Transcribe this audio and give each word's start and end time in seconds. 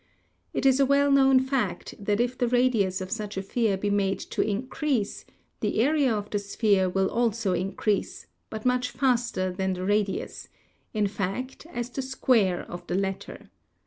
It 0.51 0.65
is 0.65 0.79
a 0.79 0.85
well 0.87 1.11
known 1.11 1.39
fact 1.39 1.93
that 2.03 2.19
if 2.19 2.35
the 2.35 2.47
radius 2.47 3.01
of 3.01 3.11
such 3.11 3.37
a 3.37 3.43
sphere 3.43 3.77
be 3.77 3.91
made 3.91 4.17
to 4.33 4.41
increase, 4.41 5.25
the 5.59 5.79
area 5.79 6.11
of 6.11 6.27
the 6.31 6.39
sphere 6.39 6.89
will 6.89 7.07
also 7.07 7.53
in 7.53 7.73
crease, 7.73 8.25
but 8.49 8.65
much 8.65 8.89
faster 8.89 9.51
than 9.51 9.73
the 9.73 9.85
radius— 9.85 10.49
in 10.95 11.05
fact, 11.05 11.67
as 11.67 11.91
the 11.91 12.01
square 12.01 12.61
of 12.61 12.87
the 12.87 12.95
latter. 12.95 13.51